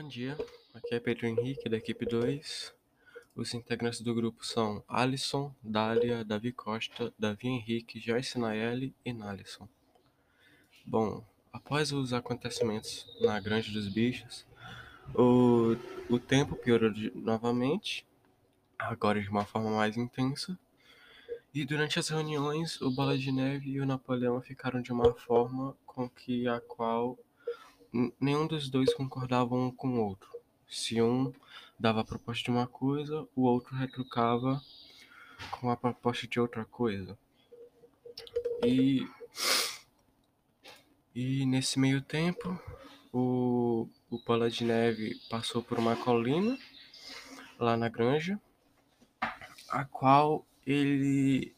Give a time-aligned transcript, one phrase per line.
[0.00, 0.38] Bom dia,
[0.74, 2.72] aqui é Pedro Henrique, da equipe 2.
[3.34, 9.68] Os integrantes do grupo são Alisson, Dália, Davi Costa, Davi Henrique, Joyce Nayeli e Nalisson.
[10.86, 14.46] Bom, após os acontecimentos na Grande dos Bichos,
[15.16, 15.74] o,
[16.08, 18.06] o tempo piorou de, novamente,
[18.78, 20.56] agora de uma forma mais intensa.
[21.52, 25.76] E durante as reuniões, o Bola de Neve e o Napoleão ficaram de uma forma
[25.84, 27.18] com que a qual
[28.20, 30.28] nenhum dos dois concordavam um com o outro.
[30.68, 31.32] Se um
[31.78, 34.60] dava a proposta de uma coisa, o outro retrucava
[35.50, 37.18] com a proposta de outra coisa.
[38.64, 39.06] E,
[41.14, 42.60] e nesse meio tempo,
[43.12, 46.58] o, o Bola de Neve passou por uma colina
[47.58, 48.40] lá na granja,
[49.68, 51.54] a qual ele,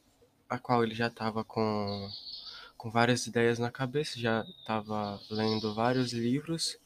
[0.49, 2.09] a qual ele já estava com
[2.81, 6.79] com várias ideias na cabeça, já estava lendo vários livros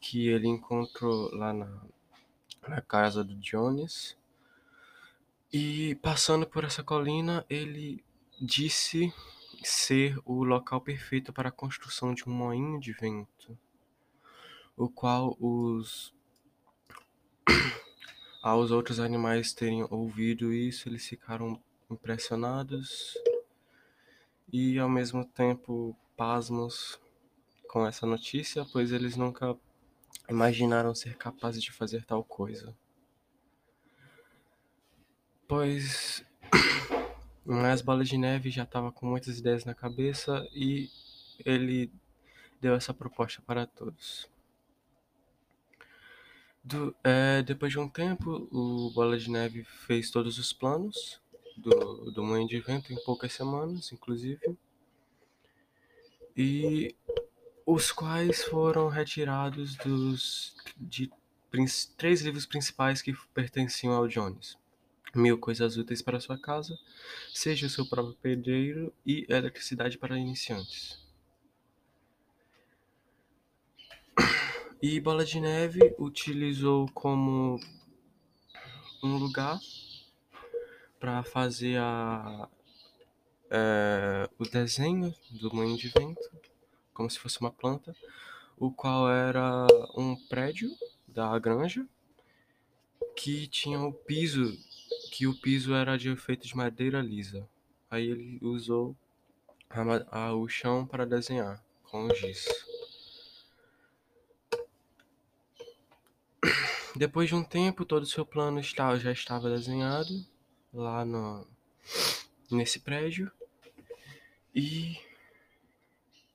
[0.00, 1.82] que ele encontrou lá na,
[2.66, 4.16] na casa do Jones.
[5.52, 8.02] E passando por essa colina, ele
[8.40, 9.12] disse
[9.62, 13.58] ser o local perfeito para a construção de um moinho de vento,
[14.74, 16.14] o qual os
[18.42, 23.14] aos outros animais terem ouvido isso, eles ficaram impressionados
[24.52, 26.98] e ao mesmo tempo pasmos
[27.68, 29.56] com essa notícia, pois eles nunca
[30.28, 32.74] imaginaram ser capazes de fazer tal coisa.
[35.48, 36.24] Pois
[37.72, 40.90] as bolas de neve já estava com muitas ideias na cabeça e
[41.44, 41.92] ele
[42.60, 44.28] deu essa proposta para todos.
[46.64, 51.20] Do, é, depois de um tempo, o Bola de Neve fez todos os planos
[51.56, 54.56] do, do Moinho de Vento em poucas semanas, inclusive,
[56.36, 56.94] e
[57.64, 61.10] os quais foram retirados dos de
[61.96, 64.58] três livros principais que pertenciam ao Jones.
[65.14, 66.78] Mil Coisas Úteis para Sua Casa,
[67.32, 70.98] Seja o Seu Próprio Pedreiro e Eletricidade para Iniciantes.
[74.82, 77.58] E Bola de Neve utilizou como
[79.02, 79.58] um lugar
[80.98, 82.48] para fazer a,
[83.50, 86.30] é, o desenho do moinho de vento,
[86.92, 87.94] como se fosse uma planta,
[88.56, 90.70] o qual era um prédio
[91.06, 91.86] da granja
[93.14, 94.56] que tinha o piso,
[95.10, 97.48] que o piso era de efeito de madeira lisa.
[97.90, 98.96] Aí ele usou
[99.70, 102.46] a, a, o chão para desenhar com giz.
[106.94, 110.26] Depois de um tempo, todo o seu plano já estava desenhado
[110.76, 111.46] lá no,
[112.50, 113.30] nesse prédio
[114.54, 114.98] e,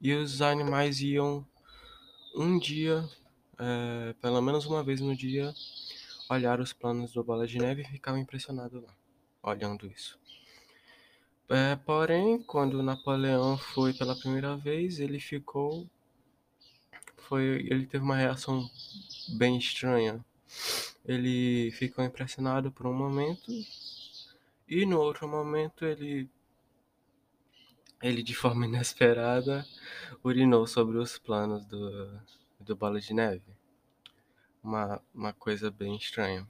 [0.01, 1.45] e os animais iam
[2.35, 3.07] um dia,
[3.57, 5.53] é, pelo menos uma vez no dia,
[6.29, 8.93] olhar os planos do Bola de Neve e ficavam impressionados lá,
[9.43, 10.19] olhando isso.
[11.49, 15.85] É, porém, quando Napoleão foi pela primeira vez, ele ficou.
[17.17, 18.69] Foi, ele teve uma reação
[19.37, 20.23] bem estranha.
[21.05, 23.51] Ele ficou impressionado por um momento
[24.71, 26.29] e no outro momento ele
[28.01, 29.67] ele de forma inesperada
[30.23, 32.21] urinou sobre os planos do,
[32.57, 33.43] do Bola de Neve.
[34.63, 36.47] Uma, uma coisa bem estranha.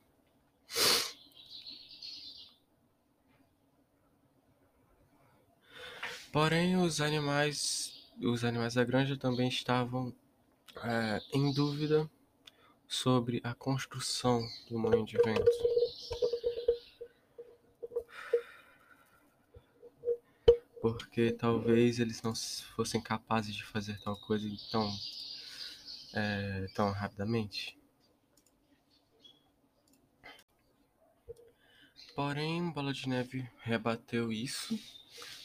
[6.32, 10.14] Porém, os animais, os animais da granja também estavam
[10.84, 12.10] é, em dúvida
[12.88, 15.71] sobre a construção do moinho de vento.
[20.82, 22.34] Porque talvez eles não
[22.76, 24.92] fossem capazes de fazer tal coisa tão,
[26.14, 27.78] é, tão rapidamente.
[32.16, 34.78] Porém, Bola de Neve rebateu isso,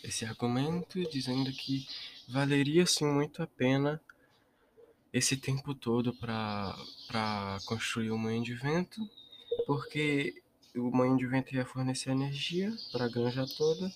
[0.02, 1.86] esse argumento, dizendo que
[2.28, 4.00] valeria sim muito a pena
[5.12, 9.08] esse tempo todo para construir o moinho de vento,
[9.66, 10.42] porque
[10.74, 13.90] o moinho de vento ia fornecer energia para a granja toda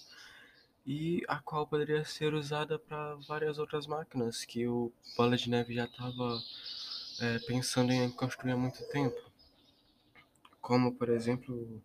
[0.87, 5.75] e a qual poderia ser usada para várias outras máquinas que o Bola de Neve
[5.75, 6.38] já estava
[7.21, 9.21] é, pensando em construir há muito tempo,
[10.61, 11.82] como por exemplo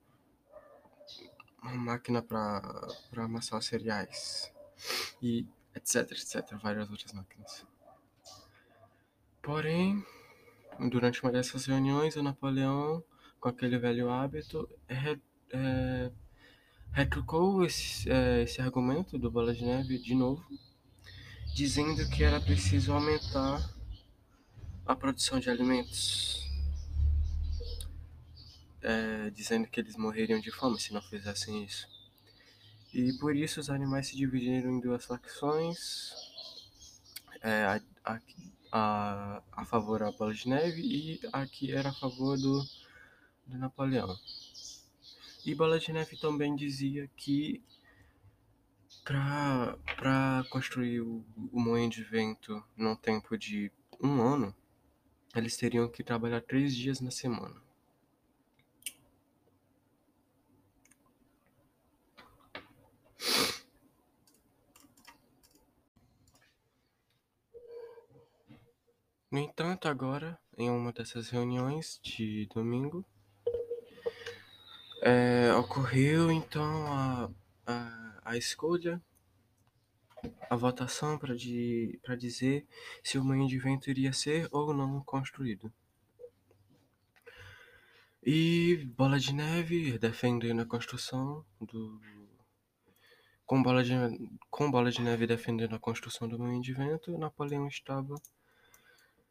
[1.62, 2.88] uma máquina para
[3.18, 4.54] amassar cereais
[5.22, 5.46] e
[5.76, 7.66] etc, etc, várias outras máquinas.
[9.42, 10.04] Porém,
[10.90, 13.04] durante uma dessas reuniões, o Napoleão,
[13.40, 15.20] com aquele velho hábito, é,
[15.52, 16.12] é,
[16.96, 20.42] retrucou esse, é, esse argumento do Bola de Neve de novo,
[21.54, 23.70] dizendo que era preciso aumentar
[24.86, 26.50] a produção de alimentos
[28.82, 31.86] é, dizendo que eles morreriam de fome se não fizessem isso.
[32.94, 36.14] E por isso os animais se dividiram em duas facções,
[37.42, 38.22] é, a, a,
[38.72, 42.64] a, a favor da Bola de Neve e a que era a favor do,
[43.48, 44.18] do Napoleão.
[45.46, 45.56] E
[45.94, 47.64] Neve também dizia que
[49.04, 53.72] para construir o, o moinho de vento num tempo de
[54.02, 54.56] um ano,
[55.36, 57.62] eles teriam que trabalhar três dias na semana.
[69.30, 73.06] No entanto, agora, em uma dessas reuniões de domingo,
[75.06, 77.30] é, ocorreu então a,
[77.68, 79.00] a, a escolha,
[80.50, 82.66] a votação para dizer
[83.04, 85.72] se o moinho de vento iria ser ou não construído.
[88.24, 92.01] E Bola de Neve defendendo a construção do.
[93.46, 93.94] Com bola, de,
[94.50, 98.16] com bola de Neve defendendo a construção do moinho de vento, Napoleão estava,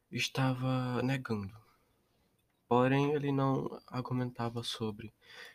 [0.09, 1.64] estava negando.
[2.67, 5.13] Porém, ele não argumentava sobre.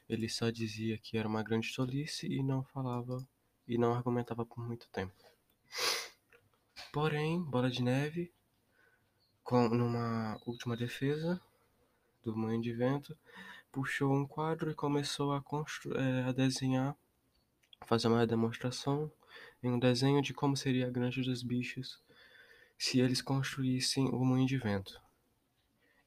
[0.09, 3.27] Ele só dizia que era uma grande tolice e não falava
[3.67, 5.15] e não argumentava por muito tempo.
[6.93, 8.33] Porém, Bola de Neve,
[9.43, 11.41] com, numa última defesa,
[12.23, 13.17] do Mãe de Vento,
[13.73, 15.43] puxou um quadro e começou a,
[15.97, 16.97] é, a desenhar,
[17.87, 19.11] fazer uma demonstração
[19.63, 22.03] em um desenho de como seria a granja dos bichos
[22.77, 25.01] se eles construíssem o Moinho de Vento.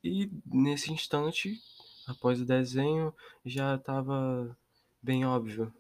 [0.04, 1.62] E nesse instante,
[2.06, 3.14] após o desenho,
[3.46, 4.58] já estava
[5.02, 5.74] bem óbvio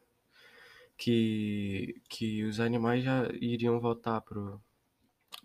[0.98, 4.62] que, que os animais já iriam voltar pro,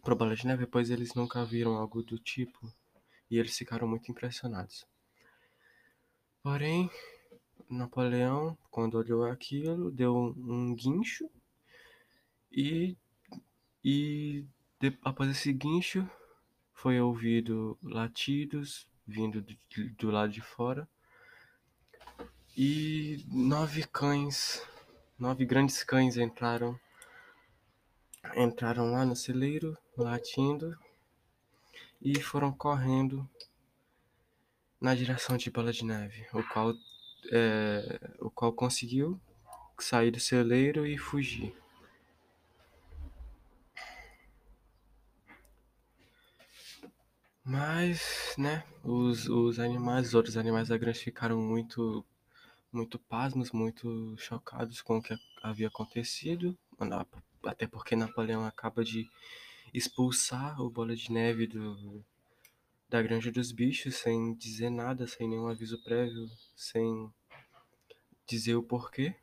[0.02, 2.72] pro Bola de Neve, pois eles nunca viram algo do tipo
[3.28, 4.86] e eles ficaram muito impressionados.
[6.42, 6.88] Porém,
[7.68, 11.28] Napoleão, quando olhou aquilo, deu um, guincho
[12.50, 12.96] e,
[13.84, 14.46] e
[14.80, 16.08] de, após esse guincho
[16.78, 19.56] foi ouvido latidos vindo do,
[19.98, 20.88] do lado de fora
[22.56, 24.64] e nove cães,
[25.18, 26.78] nove grandes cães entraram
[28.36, 30.78] entraram lá no celeiro latindo
[32.00, 33.28] e foram correndo
[34.80, 36.72] na direção de Bola de Neve, o qual,
[37.32, 39.20] é, o qual conseguiu
[39.80, 41.56] sair do celeiro e fugir.
[47.50, 52.04] Mas, né, os, os animais, os outros animais da granja ficaram muito,
[52.70, 56.54] muito pasmos, muito chocados com o que havia acontecido,
[57.42, 59.08] até porque Napoleão acaba de
[59.72, 62.04] expulsar o Bola de Neve do,
[62.86, 67.10] da Granja dos Bichos sem dizer nada, sem nenhum aviso prévio, sem
[68.26, 69.16] dizer o porquê.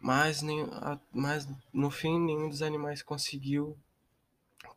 [0.00, 0.66] Mas, nem,
[1.12, 3.78] mas no fim nenhum dos animais conseguiu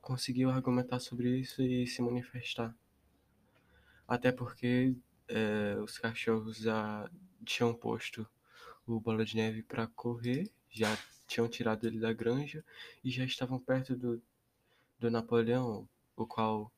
[0.05, 2.71] conseguiu argumentar sobre isso e se manifestar.
[4.07, 4.95] Até porque
[5.27, 7.09] é, os cachorros já
[7.43, 8.27] tinham posto
[8.85, 10.95] o Bola de Neve para correr, já
[11.27, 12.63] tinham tirado ele da granja
[13.03, 14.21] e já estavam perto do,
[14.99, 16.71] do Napoleão, o qual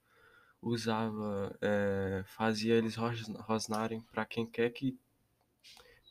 [0.62, 4.98] usava, é, fazia eles rosnarem para quem quer que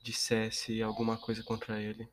[0.02, 2.06] dissesse alguma coisa contra ele.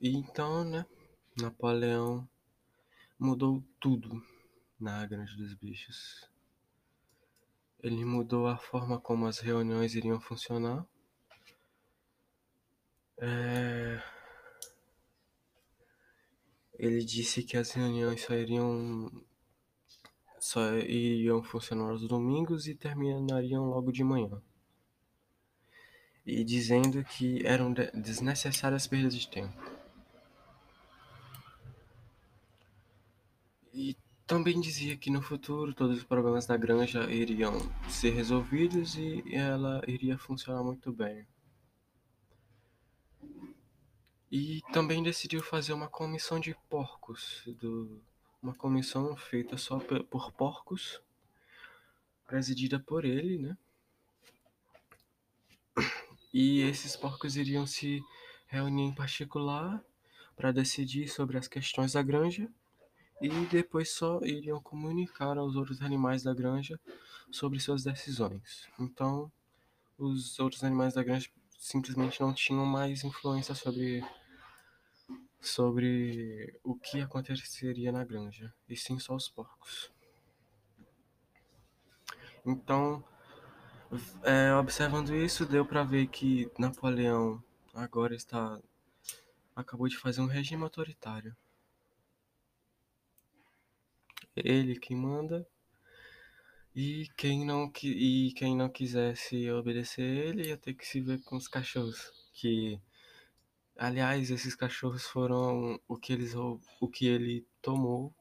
[0.00, 0.86] E então, né,
[1.36, 2.26] Napoleão
[3.18, 4.22] mudou tudo
[4.80, 6.26] na Grande dos Bichos.
[7.82, 10.86] Ele mudou a forma como as reuniões iriam funcionar.
[13.18, 14.02] É...
[16.78, 19.10] Ele disse que as reuniões só iriam
[20.38, 24.40] só iriam funcionar aos domingos e terminariam logo de manhã.
[26.24, 29.80] E dizendo que eram desnecessárias perdas de tempo.
[33.72, 33.96] E
[34.30, 37.52] também dizia que no futuro todos os problemas da granja iriam
[37.88, 41.26] ser resolvidos e ela iria funcionar muito bem.
[44.30, 48.00] E também decidiu fazer uma comissão de porcos, do,
[48.40, 51.02] uma comissão feita só por porcos,
[52.24, 53.58] presidida por ele, né?
[56.32, 58.00] E esses porcos iriam se
[58.46, 59.84] reunir em particular
[60.36, 62.48] para decidir sobre as questões da granja
[63.20, 66.80] e depois só iriam comunicar aos outros animais da granja
[67.30, 68.68] sobre suas decisões.
[68.78, 69.30] Então,
[69.98, 74.02] os outros animais da granja simplesmente não tinham mais influência sobre
[75.40, 79.90] sobre o que aconteceria na granja, e sim só os porcos.
[82.44, 83.02] Então,
[84.22, 87.42] é, observando isso, deu para ver que Napoleão
[87.74, 88.60] agora está
[89.54, 91.36] acabou de fazer um regime autoritário.
[94.44, 95.46] Ele que manda
[96.74, 101.36] e quem não e quem não quisesse obedecer ele ia ter que se ver com
[101.36, 102.80] os cachorros que
[103.76, 108.14] aliás esses cachorros foram o que eles o que ele tomou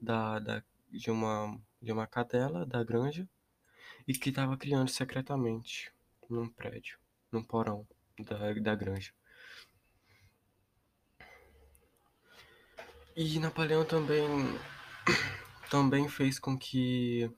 [0.00, 3.28] da, da de uma de uma cadela da granja
[4.08, 5.92] e que estava criando secretamente
[6.28, 6.98] num prédio,
[7.30, 7.86] num porão
[8.18, 9.12] da, da granja.
[13.16, 14.26] E Napoleão também
[15.70, 17.30] também fez com que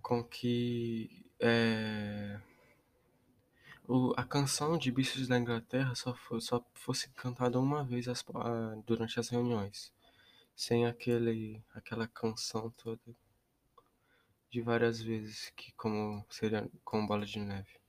[0.00, 2.40] com que é,
[3.86, 8.74] o, a canção de Bichos da Inglaterra só, só fosse cantada uma vez as, a,
[8.86, 9.92] durante as reuniões,
[10.56, 13.14] sem aquele aquela canção toda
[14.50, 17.81] de várias vezes que como seria com bola de neve.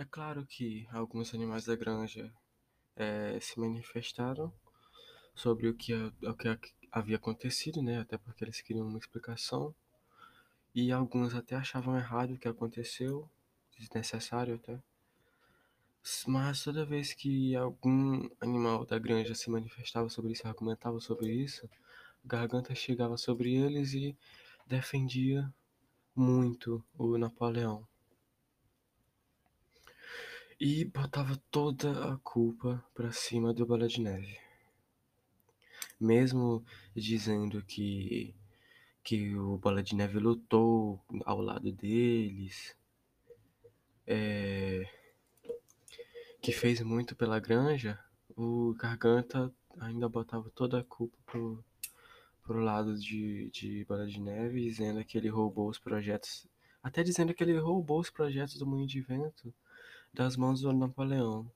[0.00, 2.32] É claro que alguns animais da granja
[2.96, 4.50] é, se manifestaram
[5.34, 6.58] sobre o que, o que
[6.90, 8.00] havia acontecido, né?
[8.00, 9.74] Até porque eles queriam uma explicação.
[10.74, 13.28] E alguns até achavam errado o que aconteceu,
[13.78, 14.82] desnecessário até.
[16.26, 21.68] Mas toda vez que algum animal da granja se manifestava sobre isso, argumentava sobre isso,
[22.24, 24.16] Garganta chegava sobre eles e
[24.66, 25.52] defendia
[26.16, 27.86] muito o Napoleão
[30.60, 34.38] e botava toda a culpa para cima do Bola de Neve.
[35.98, 36.62] Mesmo
[36.94, 38.34] dizendo que
[39.02, 42.76] que o Bola de Neve lutou ao lado deles,
[44.06, 44.86] é,
[46.42, 47.98] que fez muito pela granja,
[48.36, 51.64] o Garganta ainda botava toda a culpa pro,
[52.42, 56.46] pro lado de, de Bola de Neve, dizendo que ele roubou os projetos,
[56.82, 59.52] até dizendo que ele roubou os projetos do Moinho de Vento
[60.12, 61.50] das mãos do Napoleão,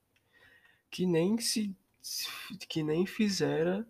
[0.89, 1.75] que nem se
[2.69, 3.87] que nem fizera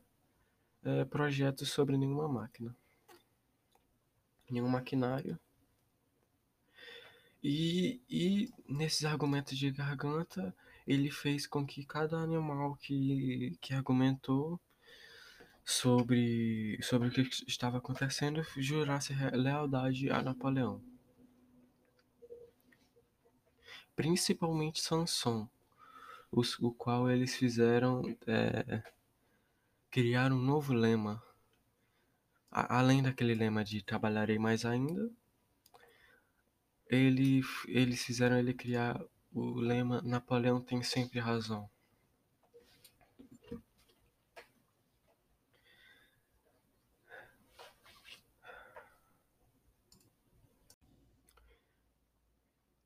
[0.83, 2.75] é, projetos sobre nenhuma máquina,
[4.49, 5.37] nenhum maquinário.
[7.43, 10.55] E, e nesses argumentos de garganta,
[10.87, 14.59] ele fez com que cada animal que, que argumentou
[15.63, 20.81] sobre, sobre o que estava acontecendo jurasse lealdade a Napoleão.
[23.95, 25.47] Principalmente Sanson,
[26.31, 28.83] os, o qual eles fizeram é,
[29.89, 31.23] criar um novo lema.
[32.51, 35.09] A, além daquele lema de trabalharei mais ainda,
[36.89, 39.01] ele, eles fizeram ele criar
[39.33, 41.69] o lema Napoleão tem sempre razão.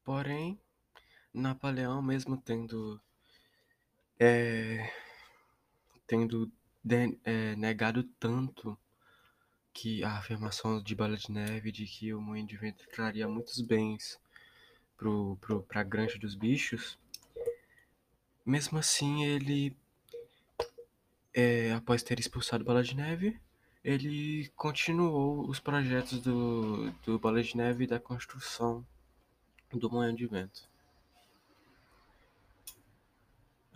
[0.04, 0.60] Porém,
[1.34, 3.00] Napoleão, mesmo tendo
[4.20, 4.92] é,
[6.06, 6.52] tendo
[6.84, 8.78] de, é, negado tanto
[9.72, 13.62] que a afirmação de Bola de Neve de que o moinho de vento traria muitos
[13.62, 14.20] bens
[14.98, 16.98] para a granja dos bichos,
[18.46, 19.74] mesmo assim ele,
[21.34, 23.40] é, após ter expulsado Bola de Neve,
[23.84, 28.86] ele continuou os projetos do, do Bola de Neve e da construção
[29.72, 30.68] do moinho de vento.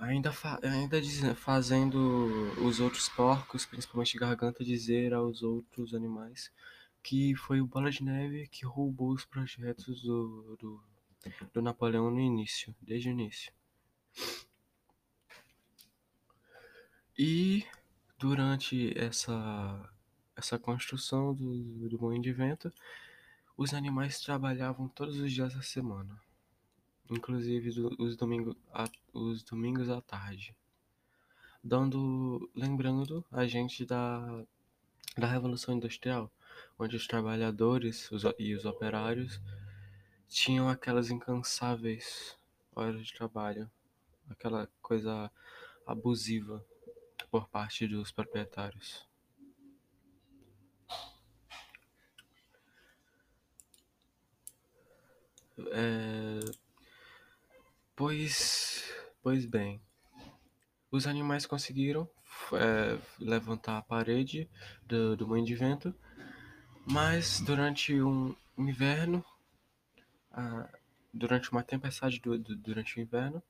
[0.03, 1.01] Ainda, fa ainda
[1.33, 1.97] fazendo
[2.61, 6.51] os outros porcos, principalmente Garganta, dizer aos outros animais
[7.01, 10.83] que foi o Bola de Neve que roubou os projetos do, do,
[11.53, 13.53] do Napoleão no início, desde o início.
[17.17, 17.65] E
[18.17, 19.89] durante essa,
[20.35, 22.73] essa construção do, do moinho de vento,
[23.55, 26.19] os animais trabalhavam todos os dias da semana
[27.09, 27.69] inclusive
[27.99, 28.55] os domingos,
[29.13, 30.55] os domingos à tarde,
[31.63, 34.43] dando, lembrando a gente da,
[35.17, 36.31] da Revolução Industrial,
[36.77, 39.39] onde os trabalhadores os, e os operários
[40.27, 42.37] tinham aquelas incansáveis
[42.75, 43.69] horas de trabalho,
[44.29, 45.31] aquela coisa
[45.85, 46.65] abusiva
[47.29, 49.07] por parte dos proprietários.
[55.71, 56.39] É,
[58.05, 58.83] Pois,
[59.21, 59.81] pois bem,
[60.91, 62.05] os animais conseguiram
[62.51, 64.49] é, levantar a parede
[64.85, 65.95] do, do moinho de vento,
[66.85, 69.23] mas durante um, inverno,
[71.13, 73.41] durante uma tempestade do, do, durante o inverno,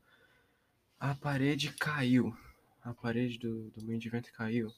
[0.99, 2.37] a parede caiu.
[2.83, 4.71] A parede do, do moinho de vento caiu.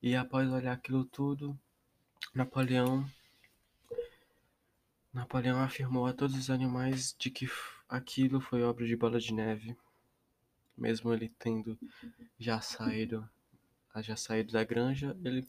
[0.00, 1.54] E após olhar aquilo tudo,
[2.34, 3.06] Napoleão
[5.12, 7.46] Napoleão afirmou a todos os animais de que
[7.88, 9.76] aquilo foi obra de Bola de Neve,
[10.76, 11.78] mesmo ele tendo
[12.38, 13.28] já saído,
[13.96, 15.46] já saído da granja, ele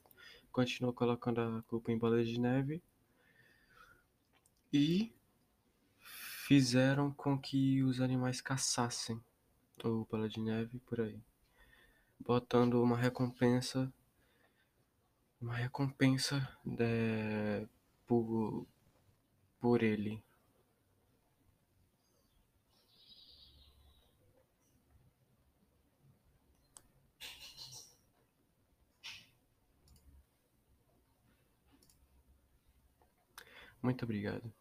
[0.51, 2.81] continuou colocando a culpa em Bola de Neve
[4.71, 5.13] e
[6.45, 9.21] fizeram com que os animais caçassem
[9.83, 11.19] o Bola de Neve por aí,
[12.19, 13.91] botando uma recompensa
[15.39, 17.67] uma recompensa de, é,
[18.05, 18.65] por,
[19.59, 20.23] por ele.
[33.81, 34.53] Muito obrigado.